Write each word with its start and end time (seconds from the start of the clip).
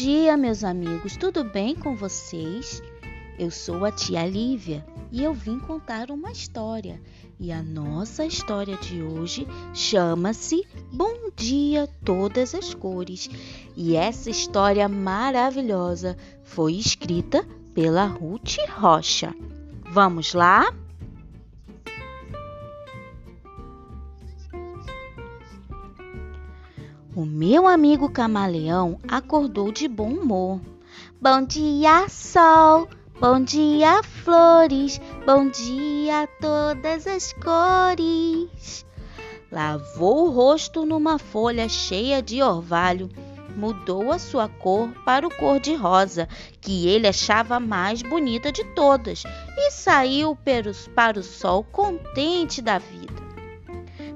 dia, 0.00 0.34
meus 0.34 0.64
amigos, 0.64 1.14
tudo 1.14 1.44
bem 1.44 1.74
com 1.74 1.94
vocês? 1.94 2.82
Eu 3.38 3.50
sou 3.50 3.84
a 3.84 3.92
tia 3.92 4.26
Lívia 4.26 4.82
e 5.12 5.22
eu 5.22 5.34
vim 5.34 5.58
contar 5.58 6.10
uma 6.10 6.32
história. 6.32 6.98
E 7.38 7.52
a 7.52 7.62
nossa 7.62 8.24
história 8.24 8.78
de 8.78 9.02
hoje 9.02 9.46
chama-se 9.74 10.66
Bom 10.90 11.28
Dia 11.36 11.86
Todas 12.02 12.54
as 12.54 12.72
Cores. 12.72 13.28
E 13.76 13.94
essa 13.94 14.30
história 14.30 14.88
maravilhosa 14.88 16.16
foi 16.44 16.76
escrita 16.76 17.46
pela 17.74 18.06
Ruth 18.06 18.56
Rocha. 18.70 19.34
Vamos 19.90 20.32
lá? 20.32 20.74
O 27.12 27.24
meu 27.24 27.66
amigo 27.66 28.08
camaleão 28.08 28.96
acordou 29.08 29.72
de 29.72 29.88
bom 29.88 30.12
humor. 30.12 30.60
Bom 31.20 31.44
dia, 31.44 32.08
sol! 32.08 32.88
Bom 33.20 33.42
dia, 33.42 34.00
flores! 34.04 35.00
Bom 35.26 35.50
dia, 35.50 36.28
todas 36.40 37.08
as 37.08 37.32
cores! 37.32 38.86
Lavou 39.50 40.28
o 40.28 40.30
rosto 40.30 40.86
numa 40.86 41.18
folha 41.18 41.68
cheia 41.68 42.22
de 42.22 42.40
orvalho, 42.44 43.10
mudou 43.56 44.12
a 44.12 44.18
sua 44.20 44.48
cor 44.48 44.88
para 45.04 45.26
o 45.26 45.34
cor-de-rosa, 45.34 46.28
que 46.60 46.86
ele 46.86 47.08
achava 47.08 47.58
mais 47.58 48.02
bonita 48.02 48.52
de 48.52 48.62
todas, 48.66 49.24
e 49.58 49.72
saiu 49.72 50.38
para 50.94 51.18
o 51.18 51.24
sol 51.24 51.64
contente 51.64 52.62
da 52.62 52.78
vida. 52.78 53.19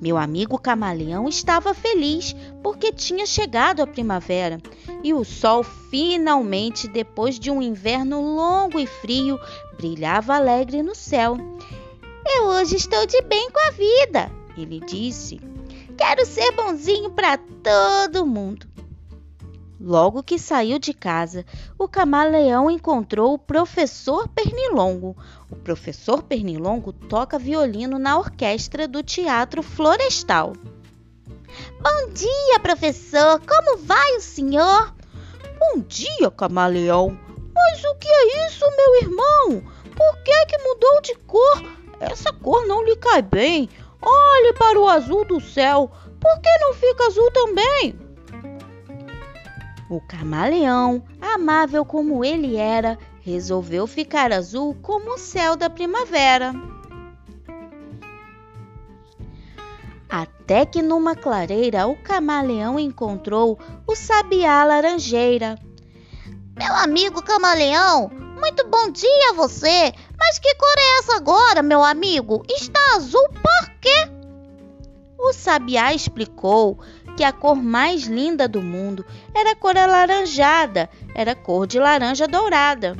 Meu 0.00 0.16
amigo 0.16 0.58
camaleão 0.58 1.28
estava 1.28 1.74
feliz 1.74 2.34
porque 2.62 2.92
tinha 2.92 3.26
chegado 3.26 3.82
a 3.82 3.86
primavera 3.86 4.60
e 5.02 5.12
o 5.12 5.24
sol 5.24 5.62
finalmente, 5.62 6.86
depois 6.86 7.38
de 7.38 7.50
um 7.50 7.60
inverno 7.60 8.20
longo 8.20 8.78
e 8.78 8.86
frio, 8.86 9.38
brilhava 9.76 10.36
alegre 10.36 10.82
no 10.82 10.94
céu. 10.94 11.36
Eu 12.24 12.44
hoje 12.44 12.76
estou 12.76 13.06
de 13.06 13.20
bem 13.22 13.50
com 13.50 13.66
a 13.66 13.70
vida, 13.70 14.30
ele 14.56 14.80
disse. 14.80 15.40
Quero 15.96 16.24
ser 16.24 16.52
bonzinho 16.52 17.10
para 17.10 17.36
todo 17.36 18.24
mundo. 18.24 18.66
Logo 19.80 20.24
que 20.24 20.40
saiu 20.40 20.76
de 20.76 20.92
casa, 20.92 21.46
o 21.78 21.86
camaleão 21.86 22.68
encontrou 22.68 23.34
o 23.34 23.38
professor 23.38 24.26
Pernilongo. 24.26 25.16
O 25.48 25.54
professor 25.54 26.20
Pernilongo 26.20 26.92
toca 26.92 27.38
violino 27.38 27.96
na 27.96 28.18
orquestra 28.18 28.88
do 28.88 29.04
Teatro 29.04 29.62
Florestal. 29.62 30.54
Bom 31.80 32.12
dia, 32.12 32.58
professor! 32.60 33.40
Como 33.46 33.78
vai 33.78 34.16
o 34.16 34.20
senhor? 34.20 34.92
Bom 35.60 35.80
dia, 35.86 36.28
camaleão! 36.36 37.16
Mas 37.54 37.84
o 37.84 37.94
que 38.00 38.08
é 38.08 38.46
isso, 38.48 38.64
meu 38.76 39.02
irmão? 39.02 39.62
Por 39.94 40.22
que, 40.24 40.46
que 40.46 40.58
mudou 40.58 41.00
de 41.02 41.14
cor? 41.26 41.62
Essa 42.00 42.32
cor 42.32 42.66
não 42.66 42.84
lhe 42.84 42.96
cai 42.96 43.22
bem. 43.22 43.68
Olhe 44.02 44.52
para 44.54 44.78
o 44.78 44.88
azul 44.88 45.24
do 45.24 45.40
céu. 45.40 45.88
Por 46.20 46.40
que 46.40 46.58
não 46.58 46.74
fica 46.74 47.06
azul 47.06 47.30
também? 47.30 48.07
O 49.90 50.02
camaleão, 50.02 51.02
amável 51.18 51.82
como 51.82 52.22
ele 52.22 52.56
era, 52.56 52.98
resolveu 53.22 53.86
ficar 53.86 54.30
azul 54.32 54.76
como 54.82 55.14
o 55.14 55.18
céu 55.18 55.56
da 55.56 55.70
primavera. 55.70 56.52
Até 60.08 60.66
que 60.66 60.82
numa 60.82 61.16
clareira 61.16 61.86
o 61.86 61.96
camaleão 61.96 62.78
encontrou 62.78 63.58
o 63.86 63.94
sabiá 63.94 64.62
laranjeira. 64.64 65.58
Meu 66.58 66.74
amigo 66.74 67.22
camaleão, 67.22 68.10
muito 68.38 68.66
bom 68.68 68.90
dia 68.90 69.30
a 69.30 69.34
você! 69.34 69.92
Mas 70.18 70.38
que 70.38 70.54
cor 70.54 70.74
é 70.76 70.98
essa 70.98 71.16
agora, 71.16 71.62
meu 71.62 71.82
amigo? 71.82 72.42
Está 72.48 72.96
azul 72.96 73.28
por 73.30 73.70
quê? 73.80 74.10
O 75.18 75.32
sabiá 75.32 75.94
explicou 75.94 76.78
que 77.18 77.24
a 77.24 77.32
cor 77.32 77.56
mais 77.56 78.04
linda 78.04 78.46
do 78.46 78.62
mundo 78.62 79.04
era 79.34 79.50
a 79.50 79.56
cor 79.56 79.76
alaranjada, 79.76 80.88
era 81.12 81.34
cor 81.34 81.66
de 81.66 81.76
laranja 81.76 82.28
dourada. 82.28 82.96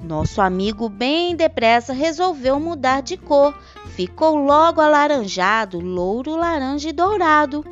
Nosso 0.00 0.40
amigo, 0.40 0.88
bem 0.88 1.36
depressa, 1.36 1.92
resolveu 1.92 2.58
mudar 2.58 3.02
de 3.02 3.18
cor. 3.18 3.54
Ficou 3.88 4.36
logo 4.36 4.80
alaranjado, 4.80 5.78
louro, 5.78 6.36
laranja 6.36 6.88
e 6.88 6.92
dourado. 6.92 7.62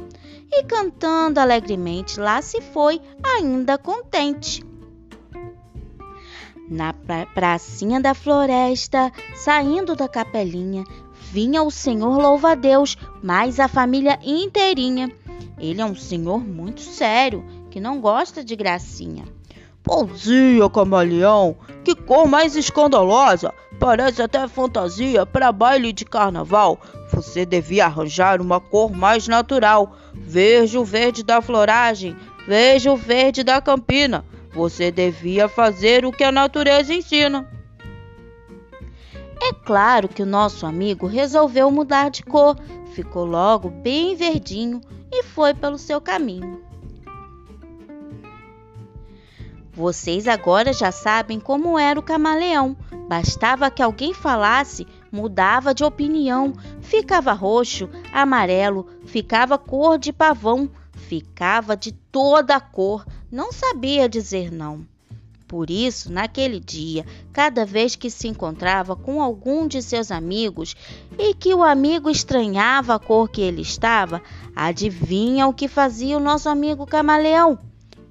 E 0.52 0.62
cantando 0.64 1.40
alegremente, 1.40 2.20
lá 2.20 2.42
se 2.42 2.60
foi, 2.60 3.00
ainda 3.24 3.78
contente. 3.78 4.62
Na 6.68 6.92
pracinha 7.34 7.98
da 7.98 8.12
floresta, 8.12 9.10
saindo 9.34 9.96
da 9.96 10.06
capelinha, 10.06 10.84
vinha 11.32 11.62
o 11.62 11.70
senhor 11.70 12.18
louva-a-Deus, 12.18 12.96
mais 13.22 13.58
a 13.58 13.68
família 13.68 14.18
inteirinha. 14.22 15.10
Ele 15.58 15.80
é 15.80 15.84
um 15.84 15.94
senhor 15.94 16.38
muito 16.38 16.80
sério, 16.80 17.44
que 17.70 17.80
não 17.80 18.00
gosta 18.00 18.44
de 18.44 18.54
gracinha. 18.54 19.24
Bom 19.84 20.06
dia, 20.06 20.68
camaleão! 20.70 21.56
Que 21.84 21.94
cor 21.94 22.26
mais 22.26 22.56
escandalosa! 22.56 23.52
Parece 23.78 24.22
até 24.22 24.46
fantasia 24.48 25.26
para 25.26 25.52
baile 25.52 25.92
de 25.92 26.04
carnaval. 26.04 26.80
Você 27.12 27.44
devia 27.44 27.86
arranjar 27.86 28.40
uma 28.40 28.60
cor 28.60 28.90
mais 28.90 29.28
natural. 29.28 29.96
Veja 30.14 30.80
o 30.80 30.84
verde 30.84 31.22
da 31.22 31.42
floragem, 31.42 32.16
veja 32.46 32.90
o 32.90 32.96
verde 32.96 33.42
da 33.42 33.60
campina. 33.60 34.24
Você 34.54 34.90
devia 34.90 35.48
fazer 35.48 36.06
o 36.06 36.12
que 36.12 36.24
a 36.24 36.32
natureza 36.32 36.94
ensina. 36.94 37.46
É 39.46 39.52
claro 39.52 40.08
que 40.08 40.22
o 40.22 40.26
nosso 40.26 40.64
amigo 40.64 41.06
resolveu 41.06 41.70
mudar 41.70 42.08
de 42.08 42.22
cor, 42.22 42.56
ficou 42.94 43.26
logo 43.26 43.68
bem 43.68 44.16
verdinho 44.16 44.80
e 45.12 45.22
foi 45.22 45.52
pelo 45.52 45.76
seu 45.76 46.00
caminho. 46.00 46.62
Vocês 49.70 50.26
agora 50.26 50.72
já 50.72 50.90
sabem 50.90 51.38
como 51.38 51.78
era 51.78 52.00
o 52.00 52.02
camaleão. 52.02 52.74
Bastava 53.06 53.70
que 53.70 53.82
alguém 53.82 54.14
falasse, 54.14 54.86
mudava 55.12 55.74
de 55.74 55.84
opinião, 55.84 56.54
ficava 56.80 57.34
roxo, 57.34 57.90
amarelo, 58.14 58.86
ficava 59.04 59.58
cor 59.58 59.98
de 59.98 60.10
pavão, 60.10 60.70
ficava 60.90 61.76
de 61.76 61.92
toda 61.92 62.56
a 62.56 62.60
cor, 62.60 63.04
não 63.30 63.52
sabia 63.52 64.08
dizer 64.08 64.50
não. 64.50 64.86
Por 65.54 65.70
isso, 65.70 66.12
naquele 66.12 66.58
dia, 66.58 67.06
cada 67.32 67.64
vez 67.64 67.94
que 67.94 68.10
se 68.10 68.26
encontrava 68.26 68.96
com 68.96 69.22
algum 69.22 69.68
de 69.68 69.80
seus 69.80 70.10
amigos 70.10 70.74
e 71.16 71.32
que 71.32 71.54
o 71.54 71.62
amigo 71.62 72.10
estranhava 72.10 72.96
a 72.96 72.98
cor 72.98 73.28
que 73.28 73.40
ele 73.40 73.62
estava, 73.62 74.20
adivinha 74.56 75.46
o 75.46 75.54
que 75.54 75.68
fazia 75.68 76.16
o 76.16 76.20
nosso 76.20 76.48
amigo 76.48 76.84
camaleão? 76.84 77.56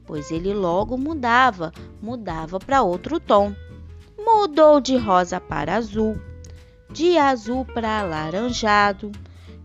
Pois 0.06 0.32
ele 0.32 0.54
logo 0.54 0.98
mudava, 0.98 1.74
mudava 2.02 2.62
para 2.62 2.82
outro 2.82 3.20
tom. 3.20 3.54
Mudou 4.18 4.80
de 4.80 4.96
rosa 4.96 5.42
para 5.42 5.76
azul, 5.76 6.18
de 6.94 7.18
azul 7.18 7.66
para 7.66 8.00
alaranjado, 8.00 9.12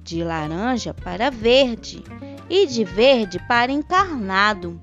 de 0.03 0.25
laranja 0.25 0.93
para 0.93 1.31
verde 1.31 2.03
e 2.51 2.67
de 2.67 2.83
verde 2.83 3.39
para 3.47 3.71
encarnado 3.71 4.81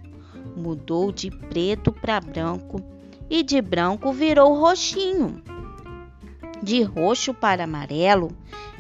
mudou 0.56 1.12
de 1.12 1.30
preto 1.30 1.92
para 1.92 2.20
branco 2.20 2.82
e 3.30 3.44
de 3.44 3.62
branco 3.62 4.14
virou 4.14 4.54
roxinho, 4.60 5.42
de 6.62 6.82
roxo 6.84 7.34
para 7.34 7.64
amarelo 7.64 8.30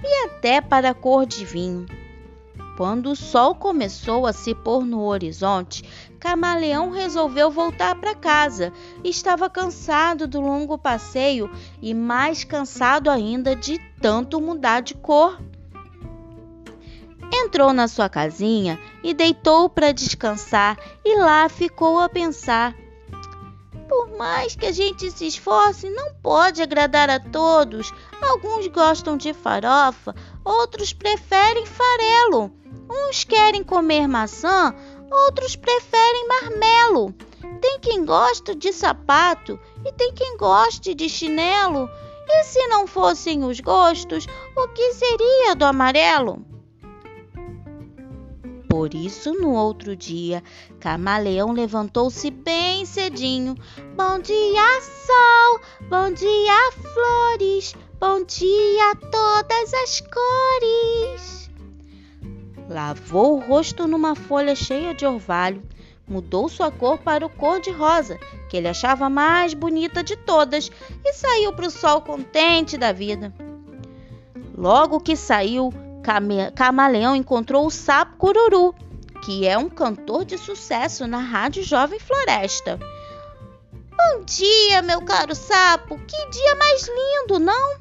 e 0.03 0.25
até 0.25 0.61
para 0.61 0.93
cor 0.93 1.25
de 1.25 1.43
vinho. 1.43 1.85
Quando 2.77 3.11
o 3.11 3.15
sol 3.15 3.55
começou 3.55 4.27
a 4.27 4.33
se 4.33 4.53
pôr 4.53 4.85
no 4.85 5.03
horizonte, 5.03 5.83
Camaleão 6.19 6.89
resolveu 6.89 7.49
voltar 7.49 7.95
para 7.95 8.13
casa. 8.13 8.73
Estava 9.01 9.49
cansado 9.49 10.27
do 10.27 10.41
longo 10.41 10.77
passeio 10.77 11.49
e 11.81 11.93
mais 11.93 12.43
cansado 12.43 13.09
ainda 13.09 13.55
de 13.55 13.79
tanto 14.01 14.41
mudar 14.41 14.81
de 14.81 14.93
cor. 14.93 15.39
Entrou 17.33 17.71
na 17.71 17.87
sua 17.87 18.09
casinha 18.09 18.77
e 19.05 19.13
deitou 19.13 19.69
para 19.69 19.91
descansar, 19.91 20.79
e 21.05 21.15
lá 21.19 21.47
ficou 21.47 21.99
a 21.99 22.09
pensar. 22.09 22.75
Por 23.87 24.17
mais 24.17 24.55
que 24.55 24.65
a 24.65 24.71
gente 24.71 25.11
se 25.11 25.27
esforce, 25.27 25.87
não 25.91 26.15
pode 26.23 26.59
agradar 26.59 27.07
a 27.07 27.19
todos. 27.19 27.93
Alguns 28.19 28.65
gostam 28.65 29.15
de 29.15 29.31
farofa, 29.31 30.15
outros 30.43 30.91
preferem 30.91 31.67
farelo. 31.67 32.51
Uns 32.89 33.23
querem 33.23 33.63
comer 33.63 34.07
maçã, 34.07 34.73
outros 35.11 35.55
preferem 35.55 36.27
marmelo. 36.27 37.13
Tem 37.61 37.79
quem 37.79 38.03
gosta 38.05 38.55
de 38.55 38.73
sapato 38.73 39.59
e 39.85 39.91
tem 39.91 40.13
quem 40.13 40.35
goste 40.35 40.95
de 40.95 41.07
chinelo. 41.07 41.87
E 42.27 42.43
se 42.43 42.67
não 42.69 42.87
fossem 42.87 43.43
os 43.43 43.59
gostos, 43.59 44.25
o 44.57 44.67
que 44.69 44.93
seria 44.93 45.55
do 45.55 45.63
amarelo? 45.63 46.54
Por 48.75 48.93
isso, 48.93 49.31
no 49.31 49.53
outro 49.53 49.95
dia, 49.95 50.43
Camaleão 50.81 51.53
levantou-se 51.53 52.29
bem 52.29 52.85
cedinho. 52.85 53.55
Bom 53.95 54.19
dia, 54.19 54.81
sol! 54.81 55.61
Bom 55.87 56.11
dia, 56.11 56.71
flores! 56.73 57.73
Bom 57.97 58.25
dia 58.25 58.93
todas 59.09 59.73
as 59.75 60.01
cores! 60.01 61.49
Lavou 62.69 63.37
o 63.37 63.39
rosto 63.39 63.87
numa 63.87 64.13
folha 64.13 64.53
cheia 64.53 64.93
de 64.93 65.05
orvalho, 65.05 65.63
mudou 66.05 66.49
sua 66.49 66.69
cor 66.69 66.97
para 66.97 67.25
o 67.25 67.29
cor-de-rosa, 67.29 68.19
que 68.49 68.57
ele 68.57 68.67
achava 68.67 69.09
mais 69.09 69.53
bonita 69.53 70.03
de 70.03 70.17
todas, 70.17 70.69
e 71.01 71.13
saiu 71.13 71.53
para 71.53 71.67
o 71.67 71.71
sol 71.71 72.01
contente 72.01 72.77
da 72.77 72.91
vida. 72.91 73.33
Logo 74.53 74.99
que 74.99 75.15
saiu, 75.15 75.73
Camaleão 76.53 77.15
encontrou 77.15 77.65
o 77.65 77.71
sapo 77.71 78.17
Cururu, 78.17 78.75
que 79.23 79.47
é 79.47 79.57
um 79.57 79.67
cantor 79.67 80.23
de 80.23 80.37
sucesso 80.37 81.07
na 81.07 81.17
Rádio 81.17 81.63
Jovem 81.63 81.99
Floresta. 81.99 82.79
Bom 83.97 84.23
dia, 84.23 84.83
meu 84.83 85.01
caro 85.01 85.33
sapo! 85.33 85.97
Que 85.97 86.29
dia 86.29 86.55
mais 86.55 86.87
lindo, 86.87 87.39
não? 87.39 87.77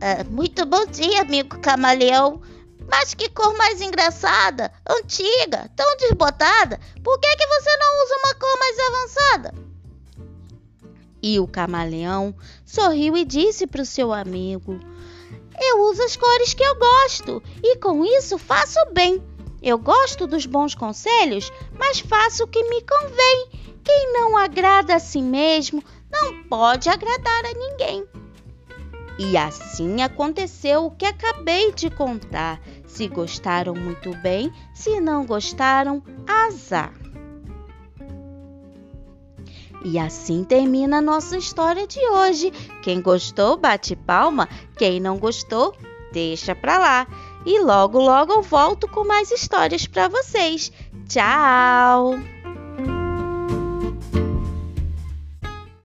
Ah, 0.00 0.24
muito 0.30 0.64
bom 0.64 0.86
dia, 0.86 1.22
amigo 1.22 1.58
camaleão. 1.58 2.40
Mas 2.88 3.12
que 3.14 3.28
cor 3.28 3.56
mais 3.56 3.80
engraçada, 3.80 4.72
antiga, 4.88 5.70
tão 5.74 5.96
desbotada. 5.96 6.78
Por 7.02 7.18
que, 7.18 7.36
que 7.36 7.46
você 7.46 7.76
não 7.76 8.04
usa 8.04 8.16
uma 8.18 8.34
cor 8.34 8.58
mais 8.58 8.78
avançada? 8.78 9.54
E 11.22 11.38
o 11.38 11.46
camaleão 11.46 12.34
sorriu 12.64 13.16
e 13.16 13.24
disse 13.24 13.66
para 13.66 13.82
o 13.82 13.86
seu 13.86 14.12
amigo: 14.12 14.80
eu 15.60 15.82
uso 15.82 16.02
as 16.02 16.16
cores 16.16 16.54
que 16.54 16.62
eu 16.62 16.74
gosto 16.74 17.42
e 17.62 17.76
com 17.76 18.04
isso 18.04 18.38
faço 18.38 18.78
bem. 18.92 19.22
Eu 19.62 19.78
gosto 19.78 20.26
dos 20.26 20.46
bons 20.46 20.74
conselhos, 20.74 21.52
mas 21.78 22.00
faço 22.00 22.44
o 22.44 22.46
que 22.46 22.62
me 22.64 22.80
convém. 22.80 23.48
Quem 23.84 24.12
não 24.12 24.36
agrada 24.36 24.94
a 24.94 24.98
si 24.98 25.20
mesmo 25.20 25.84
não 26.10 26.42
pode 26.44 26.88
agradar 26.88 27.44
a 27.44 27.52
ninguém. 27.52 28.06
E 29.18 29.36
assim 29.36 30.00
aconteceu 30.00 30.86
o 30.86 30.90
que 30.90 31.04
acabei 31.04 31.72
de 31.72 31.90
contar. 31.90 32.58
Se 32.86 33.06
gostaram, 33.06 33.74
muito 33.74 34.16
bem, 34.16 34.50
se 34.74 34.98
não 34.98 35.26
gostaram, 35.26 36.02
azar. 36.26 36.99
E 39.84 39.98
assim 39.98 40.44
termina 40.44 40.98
a 40.98 41.02
nossa 41.02 41.36
história 41.36 41.86
de 41.86 42.00
hoje. 42.00 42.50
Quem 42.82 43.00
gostou, 43.00 43.56
bate 43.56 43.96
palma. 43.96 44.48
Quem 44.76 45.00
não 45.00 45.18
gostou, 45.18 45.74
deixa 46.12 46.54
pra 46.54 46.78
lá. 46.78 47.06
E 47.46 47.58
logo, 47.60 47.98
logo 47.98 48.32
eu 48.32 48.42
volto 48.42 48.86
com 48.88 49.04
mais 49.04 49.30
histórias 49.30 49.86
para 49.86 50.08
vocês. 50.08 50.70
Tchau! 51.08 52.18